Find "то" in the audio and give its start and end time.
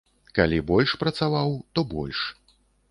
1.77-1.87